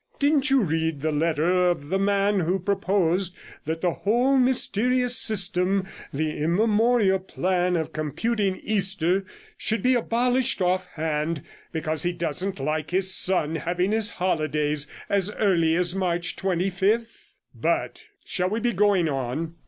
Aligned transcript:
Didn't 0.17 0.49
you 0.49 0.61
read 0.61 1.01
the 1.01 1.11
letter 1.11 1.69
of 1.69 1.89
the 1.89 1.99
man 1.99 2.39
who 2.39 2.57
proposed 2.57 3.35
that 3.65 3.81
the 3.81 3.93
whole 3.93 4.35
mysterious 4.35 5.15
system, 5.15 5.85
the 6.11 6.39
immemorial 6.39 7.19
plan 7.19 7.75
of 7.75 7.93
computing 7.93 8.59
Easter, 8.63 9.25
should 9.59 9.83
be 9.83 9.93
abolished 9.93 10.59
off 10.59 10.87
hand, 10.95 11.43
because 11.71 12.01
he 12.01 12.13
doesn't 12.13 12.59
like 12.59 12.89
his 12.89 13.13
son 13.13 13.57
having 13.57 13.91
his 13.91 14.09
holidays 14.09 14.87
as 15.07 15.29
early 15.35 15.75
as 15.75 15.93
March 15.93 16.35
25th? 16.35 17.35
But 17.53 18.05
shall 18.25 18.49
we 18.49 18.59
be 18.59 18.73
going 18.73 19.07
on?' 19.07 19.53